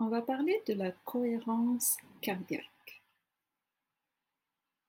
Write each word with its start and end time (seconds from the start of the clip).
on 0.00 0.08
va 0.08 0.22
parler 0.22 0.62
de 0.66 0.72
la 0.72 0.92
cohérence 0.92 1.98
cardiaque. 2.22 3.02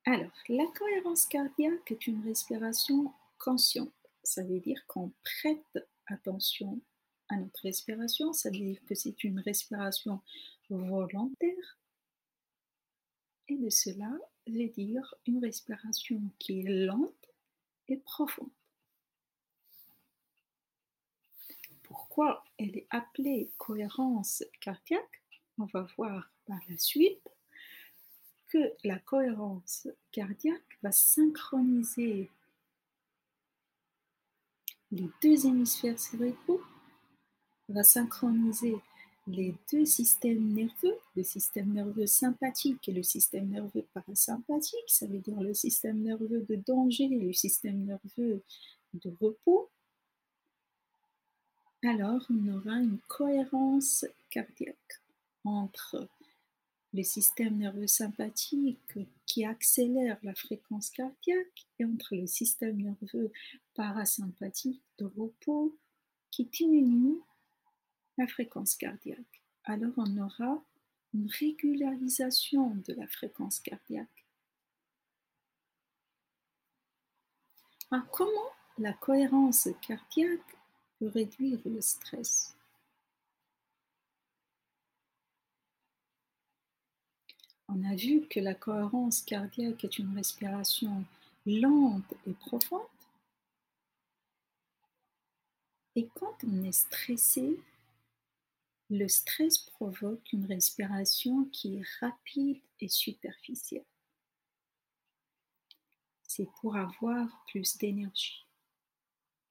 Alors, 0.05 0.31
la 0.47 0.65
cohérence 0.67 1.25
cardiaque 1.25 1.91
est 1.91 2.07
une 2.07 2.23
respiration 2.23 3.13
consciente. 3.37 3.91
Ça 4.23 4.43
veut 4.43 4.61
dire 4.61 4.81
qu'on 4.87 5.11
prête 5.23 5.87
attention 6.07 6.79
à 7.29 7.35
notre 7.35 7.61
respiration. 7.61 8.31
Ça 8.31 8.49
veut 8.49 8.57
dire 8.57 8.79
que 8.85 8.95
c'est 8.95 9.23
une 9.23 9.39
respiration 9.39 10.21
volontaire. 10.69 11.77
Et 13.49 13.57
de 13.57 13.69
cela 13.69 14.11
veut 14.47 14.69
dire 14.69 15.13
une 15.27 15.43
respiration 15.43 16.21
qui 16.39 16.61
est 16.61 16.85
lente 16.85 17.27
et 17.89 17.97
profonde. 17.97 18.49
Pourquoi 21.91 22.41
elle 22.57 22.77
est 22.77 22.87
appelée 22.89 23.51
cohérence 23.57 24.45
cardiaque. 24.61 25.21
On 25.57 25.65
va 25.65 25.85
voir 25.97 26.31
par 26.45 26.57
la 26.69 26.77
suite 26.77 27.27
que 28.47 28.71
la 28.85 28.97
cohérence 28.97 29.89
cardiaque 30.13 30.79
va 30.81 30.93
synchroniser 30.93 32.29
les 34.91 35.09
deux 35.21 35.45
hémisphères 35.45 35.99
cérébraux, 35.99 36.61
va 37.67 37.83
synchroniser 37.83 38.77
les 39.27 39.53
deux 39.69 39.85
systèmes 39.85 40.53
nerveux, 40.53 40.97
le 41.17 41.23
système 41.23 41.73
nerveux 41.73 42.07
sympathique 42.07 42.87
et 42.87 42.93
le 42.93 43.03
système 43.03 43.49
nerveux 43.49 43.85
parasympathique, 43.93 44.87
ça 44.87 45.07
veut 45.07 45.19
dire 45.19 45.41
le 45.41 45.53
système 45.53 46.01
nerveux 46.01 46.45
de 46.47 46.55
danger 46.55 47.03
et 47.03 47.19
le 47.19 47.33
système 47.33 47.83
nerveux 47.83 48.41
de 48.93 49.13
repos, 49.19 49.69
alors 51.83 52.25
on 52.29 52.47
aura 52.47 52.75
une 52.77 52.99
cohérence 53.07 54.05
cardiaque 54.29 55.01
entre 55.43 56.07
le 56.93 57.03
système 57.03 57.57
nerveux 57.57 57.87
sympathique 57.87 58.99
qui 59.25 59.45
accélère 59.45 60.17
la 60.23 60.35
fréquence 60.35 60.89
cardiaque 60.89 61.67
et 61.79 61.85
entre 61.85 62.15
le 62.15 62.27
système 62.27 62.77
nerveux 62.81 63.31
parasympathique 63.73 64.83
de 64.99 65.05
repos 65.05 65.75
qui 66.29 66.45
diminue 66.45 67.19
la 68.17 68.27
fréquence 68.27 68.75
cardiaque. 68.75 69.41
Alors 69.63 69.93
on 69.97 70.17
aura 70.17 70.63
une 71.13 71.29
régularisation 71.29 72.75
de 72.87 72.93
la 72.93 73.07
fréquence 73.07 73.59
cardiaque. 73.59 74.07
comment 78.11 78.51
la 78.77 78.93
cohérence 78.93 79.67
cardiaque 79.85 80.57
peut 81.01 81.07
réduire 81.07 81.59
le 81.65 81.81
stress 81.81 82.55
On 87.67 87.83
a 87.85 87.95
vu 87.95 88.27
que 88.27 88.39
la 88.39 88.53
cohérence 88.53 89.21
cardiaque 89.21 89.83
est 89.85 89.97
une 89.97 90.13
respiration 90.13 91.05
lente 91.45 92.13
et 92.27 92.33
profonde. 92.33 92.81
Et 95.95 96.07
quand 96.15 96.35
on 96.43 96.63
est 96.65 96.73
stressé, 96.73 97.57
le 98.89 99.07
stress 99.07 99.57
provoque 99.57 100.33
une 100.33 100.45
respiration 100.45 101.45
qui 101.45 101.77
est 101.77 101.87
rapide 102.01 102.61
et 102.81 102.89
superficielle. 102.89 103.85
C'est 106.27 106.49
pour 106.59 106.75
avoir 106.75 107.45
plus 107.47 107.77
d'énergie, 107.77 108.45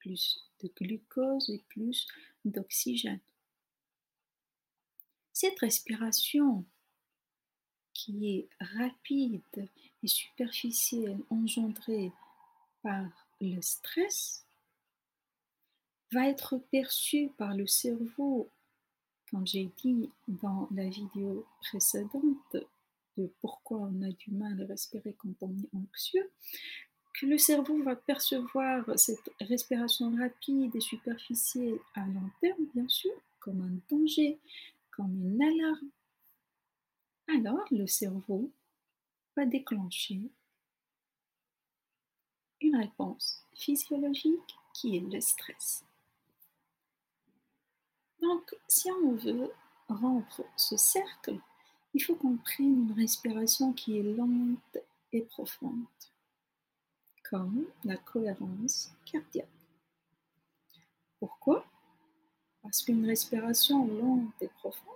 plus 0.01 0.45
de 0.61 0.71
glucose 0.77 1.49
et 1.51 1.63
plus 1.69 2.07
d'oxygène. 2.45 3.21
Cette 5.33 5.59
respiration 5.61 6.65
qui 7.95 8.31
est 8.31 8.49
rapide 8.61 9.69
et 10.03 10.09
superficielle 10.09 11.21
engendrée 11.31 12.13
par 12.83 13.07
le 13.41 13.61
stress 13.61 14.45
va 16.13 16.29
être 16.29 16.59
perçue 16.71 17.31
par 17.39 17.55
le 17.55 17.67
cerveau 17.67 18.51
comme 19.31 19.47
j'ai 19.47 19.71
dit 19.77 20.11
dans 20.27 20.69
la 20.73 20.89
vidéo 20.89 21.47
précédente 21.61 22.57
de 23.17 23.33
pourquoi 23.41 23.79
on 23.79 24.03
a 24.03 24.11
du 24.11 24.33
mal 24.33 24.61
à 24.61 24.67
respirer 24.67 25.15
quand 25.15 25.35
on 25.43 25.51
est 25.51 25.75
anxieux, 25.77 26.31
que 27.13 27.27
le 27.27 27.39
cerveau 27.39 27.83
va 27.83 27.97
percevoir 27.97 28.85
cette 28.99 29.31
respiration 29.41 30.15
rapide 30.17 30.75
et 30.75 30.81
superficielle 30.81 31.79
à 31.95 32.07
long 32.07 32.31
terme, 32.41 32.65
bien 32.75 32.89
sûr, 32.89 33.13
comme 33.41 33.61
un 33.63 33.95
danger, 33.95 34.39
comme 34.91 35.13
une 35.25 35.43
alarme. 35.43 35.91
Alors 37.29 37.67
le 37.71 37.87
cerveau 37.87 38.51
va 39.37 39.45
déclencher 39.47 40.21
une 42.61 42.77
réponse 42.77 43.43
physiologique 43.55 44.57
qui 44.75 44.97
est 44.97 45.01
le 45.01 45.21
stress. 45.21 45.85
Donc, 48.21 48.55
si 48.69 48.91
on 48.91 49.13
veut 49.13 49.51
rompre 49.89 50.45
ce 50.57 50.77
cercle, 50.77 51.39
il 51.95 52.03
faut 52.03 52.15
qu'on 52.15 52.37
prenne 52.37 52.89
une 52.89 52.93
respiration 52.93 53.73
qui 53.73 53.99
est 53.99 54.03
lente 54.03 54.79
et 55.13 55.23
profonde, 55.23 55.87
comme 57.31 57.65
la 57.85 57.97
cohérence 57.97 58.93
cardiaque. 59.05 59.47
Pourquoi? 61.21 61.65
Parce 62.63 62.83
qu'une 62.83 63.07
respiration 63.07 63.87
lente 63.87 64.35
et 64.41 64.49
profonde 64.49 64.95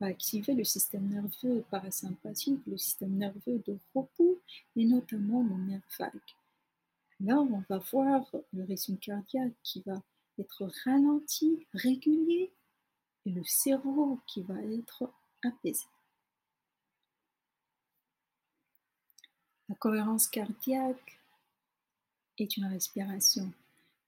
va 0.00 0.08
activer 0.08 0.54
le 0.54 0.64
système 0.64 1.08
nerveux 1.08 1.64
parasympathique, 1.70 2.60
le 2.66 2.76
système 2.76 3.16
nerveux 3.16 3.62
de 3.66 3.78
repos 3.94 4.40
et 4.74 4.84
notamment 4.84 5.42
le 5.42 5.54
nerf 5.54 5.82
vague. 5.98 6.20
Là, 7.20 7.38
on 7.38 7.62
va 7.68 7.78
voir 7.92 8.24
le 8.52 8.64
rythme 8.64 8.96
cardiaque 8.96 9.54
qui 9.62 9.82
va 9.86 10.02
être 10.38 10.70
ralenti, 10.84 11.66
régulier, 11.74 12.50
et 13.26 13.30
le 13.30 13.44
cerveau 13.44 14.18
qui 14.26 14.42
va 14.42 14.60
être 14.62 15.12
apaisé. 15.44 15.84
La 19.68 19.74
cohérence 19.74 20.26
cardiaque 20.26 21.19
une 22.44 22.66
respiration 22.66 23.52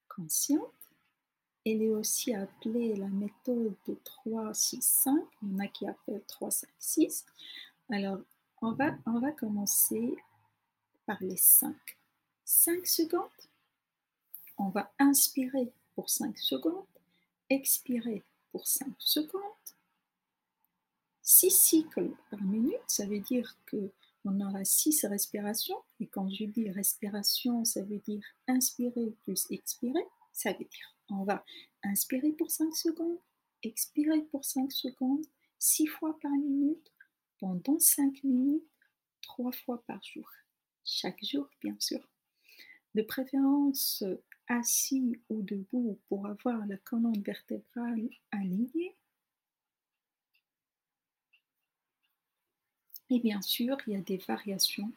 consciente. 0.09 0.73
Elle 1.65 1.83
est 1.83 1.91
aussi 1.91 2.35
appelée 2.35 2.97
la 2.97 3.09
méthode 3.09 3.75
de 3.87 3.97
3, 4.05 4.53
6, 4.53 4.83
5. 4.83 5.23
Il 5.43 5.53
y 5.53 5.55
en 5.55 5.59
a 5.61 5.69
qui 5.69 5.87
appellent 5.87 6.25
3, 6.27 6.51
5, 6.51 6.69
6. 6.79 7.27
Alors, 7.91 8.19
on 8.61 8.73
va, 8.73 8.97
on 9.07 9.21
va 9.21 9.31
commencer 9.33 10.17
par 11.07 11.19
les 11.21 11.37
5. 11.37 11.75
5 12.45 12.87
secondes. 12.87 13.29
On 14.59 14.69
va 14.69 14.93
inspirer 14.99 15.73
pour 15.95 16.11
5 16.11 16.37
secondes, 16.39 16.87
expirer 17.49 18.23
pour 18.51 18.67
5 18.67 18.89
secondes. 18.99 19.41
6 21.23 21.51
cycles 21.51 22.11
par 22.31 22.43
minute, 22.43 22.81
ça 22.87 23.07
veut 23.07 23.21
dire 23.21 23.57
que 23.67 23.91
on 24.25 24.41
aura 24.41 24.65
6 24.65 25.05
respirations. 25.07 25.79
Et 26.01 26.07
quand 26.07 26.29
je 26.31 26.45
dis 26.45 26.71
respiration, 26.71 27.65
ça 27.65 27.83
veut 27.83 27.99
dire 27.99 28.23
inspirer 28.49 29.15
plus 29.25 29.47
expirer. 29.51 30.05
Ça 30.33 30.53
veut 30.53 30.65
dire 30.65 30.93
on 31.13 31.25
va 31.25 31.45
inspirer 31.83 32.33
pour 32.33 32.51
5 32.51 32.75
secondes, 32.75 33.19
expirer 33.63 34.23
pour 34.31 34.45
5 34.45 34.73
secondes, 34.73 35.25
6 35.59 35.87
fois 35.87 36.19
par 36.21 36.33
minute, 36.33 36.93
pendant 37.39 37.79
5 37.79 38.25
minutes, 38.25 38.65
3 39.23 39.53
fois 39.53 39.83
par 39.87 40.03
jour. 40.03 40.29
Chaque 40.85 41.23
jour, 41.25 41.49
bien 41.61 41.77
sûr. 41.79 42.01
De 42.95 43.03
préférence 43.03 44.05
assis 44.49 45.21
ou 45.29 45.43
debout 45.43 45.99
pour 46.09 46.27
avoir 46.27 46.67
la 46.67 46.77
colonne 46.79 47.23
vertébrale 47.23 48.09
alignée. 48.31 48.97
Et 53.13 53.21
bien 53.21 53.43
sûr, 53.43 53.77
il 53.87 53.93
y 53.93 53.97
a 53.97 54.01
des 54.01 54.17
variations 54.17 54.91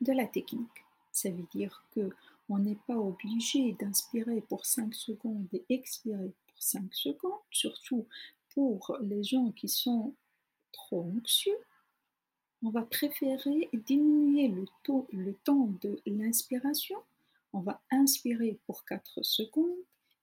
de 0.00 0.12
la 0.12 0.26
technique. 0.26 0.84
Ça 1.12 1.30
veut 1.30 1.46
dire 1.54 1.84
que 1.94 2.10
on 2.48 2.58
n'est 2.58 2.78
pas 2.88 2.96
obligé 2.96 3.76
d'inspirer 3.78 4.40
pour 4.40 4.66
5 4.66 4.92
secondes 4.92 5.46
et 5.52 5.64
expirer 5.68 6.32
pour 6.48 6.62
5 6.62 6.92
secondes, 6.92 7.38
surtout 7.52 8.06
pour 8.54 8.96
les 9.00 9.22
gens 9.22 9.52
qui 9.52 9.68
sont 9.68 10.14
trop 10.72 11.02
anxieux. 11.16 11.58
On 12.64 12.70
va 12.70 12.82
préférer 12.82 13.70
diminuer 13.72 14.48
le, 14.48 14.64
le 15.12 15.34
temps 15.44 15.70
de 15.80 16.00
l'inspiration 16.06 16.96
on 17.52 17.60
va 17.60 17.80
inspirer 17.90 18.58
pour 18.66 18.84
4 18.84 19.22
secondes 19.22 19.78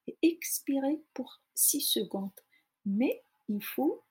et 0.07 0.17
expirer 0.21 1.01
pour 1.13 1.41
6 1.55 1.81
secondes. 1.81 2.29
Mais 2.85 3.21
il 3.49 3.63
faut 3.63 4.01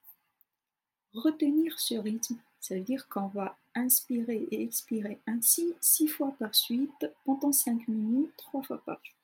retenir 1.15 1.79
ce 1.81 1.95
rythme. 1.95 2.37
Ça 2.67 2.75
veut 2.75 2.81
dire 2.81 3.07
qu'on 3.09 3.29
va 3.29 3.57
inspirer 3.77 4.49
et 4.51 4.61
expirer 4.61 5.21
ainsi 5.29 5.73
6 5.81 6.09
fois 6.09 6.35
par 6.37 6.53
suite 6.53 7.07
pendant 7.25 7.53
5 7.53 7.87
minutes, 7.87 8.33
3 8.39 8.65
fois 8.65 8.83
par 8.85 8.99
jour. 9.05 9.15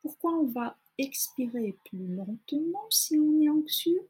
Pourquoi 0.00 0.32
on 0.32 0.46
va 0.46 0.74
expirer 0.96 1.76
plus 1.84 2.06
lentement 2.06 2.86
si 2.88 3.18
on 3.18 3.42
est 3.42 3.50
anxieux? 3.50 4.00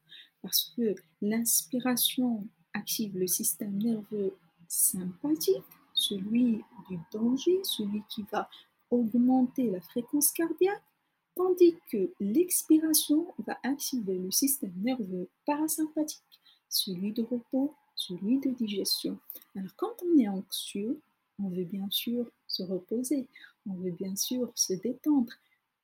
Parce 0.40 0.72
que 0.76 0.94
l'inspiration 1.20 2.46
active 2.74 3.18
le 3.18 3.26
système 3.26 3.76
nerveux 3.76 4.36
sympathique, 4.68 5.64
celui 5.92 6.62
du 6.88 7.00
danger, 7.10 7.58
celui 7.64 8.04
qui 8.08 8.24
va 8.30 8.48
augmenter 8.88 9.68
la 9.68 9.80
fréquence 9.80 10.30
cardiaque, 10.30 10.84
tandis 11.34 11.74
que 11.90 12.12
l'expiration 12.20 13.34
va 13.44 13.58
activer 13.64 14.16
le 14.16 14.30
système 14.30 14.74
nerveux 14.80 15.28
parasympathique, 15.44 16.22
celui 16.68 17.10
de 17.12 17.22
repos, 17.22 17.74
celui 17.98 18.38
de 18.38 18.50
digestion. 18.50 19.18
Alors 19.54 19.74
quand 19.76 19.94
on 20.02 20.18
est 20.18 20.28
anxieux, 20.28 21.00
on 21.38 21.48
veut 21.48 21.64
bien 21.64 21.88
sûr 21.90 22.30
se 22.46 22.62
reposer, 22.62 23.26
on 23.68 23.74
veut 23.74 23.90
bien 23.90 24.16
sûr 24.16 24.50
se 24.54 24.72
détendre. 24.72 25.32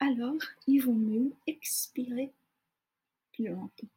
Alors, 0.00 0.34
il 0.66 0.80
vaut 0.80 0.92
mieux 0.92 1.32
expirer 1.46 2.32
plus 3.32 3.48
longtemps. 3.48 3.88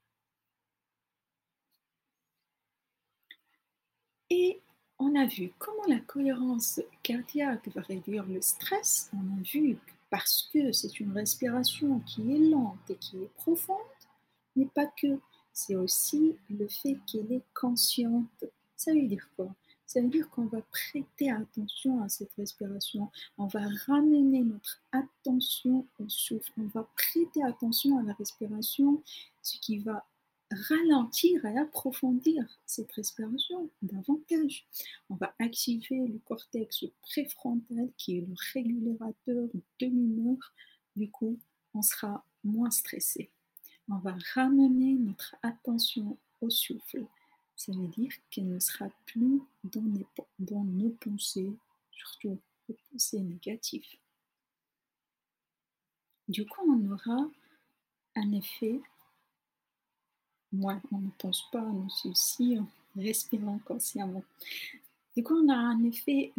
Et 4.30 4.62
on 5.00 5.16
a 5.16 5.26
vu 5.26 5.52
comment 5.58 5.86
la 5.88 6.00
cohérence 6.00 6.82
cardiaque 7.04 7.68
va 7.70 7.82
réduire 7.82 8.26
le 8.26 8.42
stress. 8.42 9.10
On 9.14 9.40
a 9.40 9.42
vu 9.42 9.78
parce 10.10 10.50
que 10.54 10.72
c'est 10.72 11.00
une 11.00 11.12
respiration 11.12 12.00
qui 12.02 12.34
est 12.34 12.50
lente 12.50 12.90
et 12.90 12.96
qui 12.96 13.18
est 13.18 13.34
profonde, 13.36 13.78
mais 14.56 14.66
pas 14.66 14.88
que. 14.88 15.20
C'est 15.60 15.76
aussi 15.76 16.36
le 16.52 16.68
fait 16.68 17.00
qu'elle 17.08 17.32
est 17.32 17.44
consciente. 17.56 18.46
Ça 18.76 18.94
veut 18.94 19.08
dire 19.08 19.28
quoi? 19.36 19.56
Ça 19.88 20.00
veut 20.00 20.08
dire 20.08 20.30
qu'on 20.30 20.46
va 20.46 20.62
prêter 20.62 21.32
attention 21.32 22.04
à 22.04 22.10
cette 22.10 22.32
respiration. 22.34 23.10
On 23.40 23.48
va 23.48 23.62
ramener 23.88 24.44
notre 24.44 24.80
attention 24.92 25.88
au 26.00 26.08
souffle. 26.10 26.52
On 26.60 26.68
va 26.68 26.88
prêter 26.96 27.44
attention 27.44 27.98
à 27.98 28.04
la 28.04 28.14
respiration, 28.14 29.02
ce 29.42 29.58
qui 29.60 29.80
va 29.80 30.06
ralentir 30.52 31.44
et 31.44 31.58
approfondir 31.58 32.46
cette 32.68 32.92
respiration 32.92 33.68
davantage. 33.82 34.68
On 35.10 35.16
va 35.16 35.34
activer 35.40 36.06
le 36.06 36.20
cortex 36.20 36.86
préfrontal 37.02 37.90
qui 37.98 38.20
est 38.20 38.22
le 38.22 38.36
régulateur 38.54 39.48
de 39.80 39.88
l'humeur. 39.88 40.54
Du 40.96 41.10
coup, 41.10 41.40
on 41.74 41.82
sera 41.82 42.24
moins 42.44 42.70
stressé. 42.70 43.32
On 43.90 43.98
va 43.98 44.16
ramener 44.34 44.94
notre 44.94 45.36
attention 45.44 46.18
au 46.42 46.50
souffle. 46.50 47.06
Ça 47.56 47.72
veut 47.72 47.88
dire 47.88 48.12
qu'elle 48.30 48.50
ne 48.50 48.60
sera 48.60 48.90
plus 49.06 49.42
dans, 49.64 50.64
nos 50.64 50.90
pensées, 50.90 51.52
surtout 51.92 52.40
les 52.68 52.78
pensées 52.92 53.22
négatives. 53.22 53.88
Du 56.28 56.46
coup, 56.46 56.62
on 56.70 56.92
aura 56.92 57.30
un 58.16 58.32
effet 58.34 58.82
moi, 60.52 60.82
on 60.92 61.00
ne 61.00 61.10
pense 61.18 61.50
pas 61.52 61.60
à 61.60 61.72
nos 61.72 61.90
soucis 61.90 62.58
en 62.58 62.68
respirant 62.96 63.60
consciemment. 63.60 64.24
Du 65.16 65.24
coup, 65.24 65.36
on 65.36 65.50
a 65.50 65.56
un 65.56 65.84
effet 65.84 66.34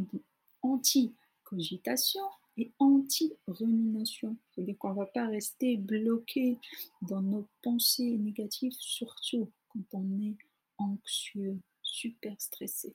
anti-cogitation 0.62 2.23
et 2.58 2.72
anti-rumination. 2.78 4.37
C'est-à-dire 4.50 4.76
qu'on 4.78 4.90
ne 4.90 4.99
va 4.99 5.06
pas 5.06 5.26
rester 5.26 5.76
bloqué 5.76 6.58
dans 7.02 7.22
nos 7.22 7.46
pensées 7.62 8.19
négatives, 8.19 8.76
surtout 8.78 9.50
quand 9.69 9.94
on 9.94 10.20
est 10.20 10.37
anxieux, 10.78 11.58
super 11.82 12.38
stressé. 12.40 12.94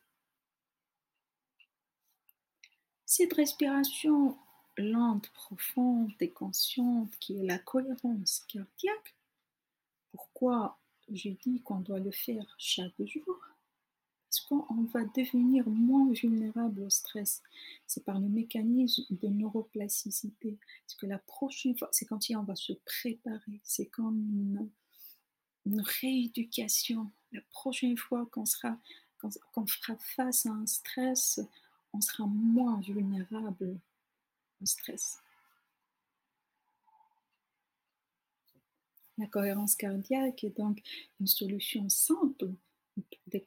Cette 3.06 3.34
respiration 3.34 4.38
lente, 4.78 5.30
profonde 5.30 6.12
et 6.20 6.32
consciente 6.32 7.16
qui 7.20 7.38
est 7.38 7.46
la 7.46 7.60
cohérence 7.60 8.44
cardiaque, 8.48 9.16
pourquoi 10.12 10.80
j'ai 11.10 11.38
dit 11.44 11.62
qu'on 11.62 11.80
doit 11.80 12.00
le 12.00 12.12
faire 12.12 12.56
chaque 12.58 13.02
jour? 13.06 13.38
Qu'on 14.62 14.84
va 14.84 15.04
devenir 15.06 15.68
moins 15.68 16.12
vulnérable 16.12 16.82
au 16.82 16.90
stress. 16.90 17.42
C'est 17.88 18.04
par 18.04 18.20
le 18.20 18.28
mécanisme 18.28 19.04
de 19.10 19.28
neuroplasticité. 19.28 20.58
Que 21.00 21.06
la 21.08 21.18
prochaine 21.18 21.76
fois, 21.78 21.90
c'est 21.92 22.06
quand 22.06 22.20
on 22.30 22.44
va 22.44 22.56
se 22.56 22.74
préparer, 22.86 23.60
c'est 23.64 23.88
comme 23.88 24.70
une, 25.66 25.82
rééducation. 26.02 27.12
La 27.32 27.42
prochaine 27.50 27.98
fois 27.98 28.28
qu'on 28.32 28.46
sera, 28.46 28.78
qu'on 29.54 29.66
fera 29.66 29.96
face 29.98 30.46
à 30.46 30.52
un 30.52 30.68
stress, 30.68 31.40
on 31.94 32.02
sera 32.02 32.26
moins 32.28 32.80
vulnérable 32.82 33.80
au 34.62 34.66
stress. 34.66 35.20
La 39.18 39.28
cohérence 39.28 39.76
cardiaque 39.76 40.44
est 40.44 40.58
donc 40.58 40.82
une 41.20 41.28
solution 41.28 41.88
simple 41.90 42.52
des, 43.28 43.42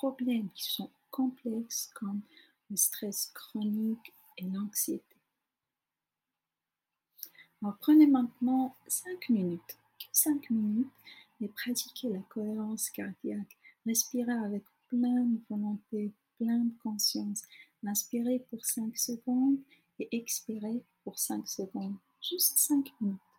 problèmes 0.00 0.48
qui 0.54 0.64
sont 0.64 0.90
complexes 1.10 1.90
comme 1.94 2.22
le 2.70 2.76
stress 2.76 3.30
chronique 3.34 4.14
et 4.38 4.44
l'anxiété. 4.44 5.04
Prenez 7.80 8.06
maintenant 8.06 8.74
5 8.86 9.28
minutes, 9.28 9.76
5 10.10 10.48
minutes 10.48 10.88
et 11.42 11.48
pratiquez 11.48 12.08
la 12.08 12.20
cohérence 12.30 12.88
cardiaque. 12.88 13.58
Respirez 13.84 14.32
avec 14.32 14.64
plein 14.88 15.20
de 15.20 15.38
volonté, 15.50 16.10
plein 16.38 16.60
de 16.60 16.72
conscience. 16.82 17.42
Inspirez 17.86 18.38
pour 18.48 18.64
5 18.64 18.96
secondes 18.96 19.58
et 19.98 20.08
expirez 20.16 20.82
pour 21.04 21.18
5 21.18 21.46
secondes. 21.46 21.96
Juste 22.22 22.56
5 22.56 22.90
minutes. 23.02 23.29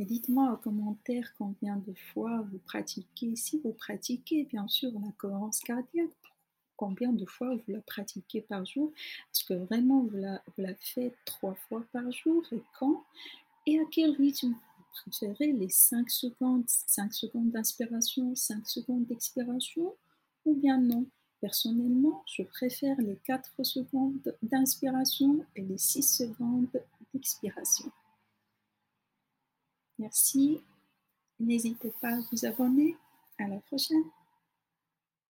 Et 0.00 0.06
dites-moi 0.06 0.50
en 0.50 0.56
commentaire 0.56 1.30
combien 1.36 1.76
de 1.76 1.92
fois 1.92 2.40
vous 2.50 2.58
pratiquez. 2.60 3.36
Si 3.36 3.58
vous 3.58 3.74
pratiquez, 3.74 4.44
bien 4.44 4.66
sûr, 4.66 4.90
la 4.98 5.12
cohérence 5.18 5.60
cardiaque, 5.60 6.08
combien 6.74 7.12
de 7.12 7.26
fois 7.26 7.54
vous 7.54 7.72
la 7.74 7.82
pratiquez 7.82 8.40
par 8.40 8.64
jour? 8.64 8.90
Est-ce 8.96 9.44
que 9.44 9.52
vraiment 9.52 10.00
vous 10.04 10.16
la, 10.16 10.74
faites 10.80 11.18
trois 11.26 11.52
fois 11.68 11.84
par 11.92 12.10
jour 12.12 12.42
Et 12.50 12.62
quand? 12.78 13.04
Et 13.66 13.78
à 13.78 13.82
quel 13.90 14.12
rythme? 14.12 14.54
Vous 14.54 15.10
préférez 15.10 15.52
les 15.52 15.68
5 15.68 16.08
secondes, 16.08 16.64
5 16.66 17.12
secondes 17.12 17.50
d'inspiration, 17.50 18.34
5 18.34 18.66
secondes 18.66 19.04
d'expiration 19.04 19.94
Ou 20.46 20.54
bien 20.54 20.78
non? 20.78 21.04
Personnellement, 21.42 22.24
je 22.24 22.42
préfère 22.42 22.96
les 23.02 23.16
4 23.26 23.64
secondes 23.64 24.34
d'inspiration 24.40 25.44
et 25.56 25.60
les 25.60 25.76
6 25.76 26.02
secondes 26.02 26.68
d'expiration. 27.12 27.92
Merci. 30.00 30.62
N'hésitez 31.38 31.92
pas 32.00 32.08
à 32.08 32.20
vous 32.32 32.46
abonner. 32.46 32.96
À 33.38 33.46
la 33.48 33.58
prochaine. 33.60 34.04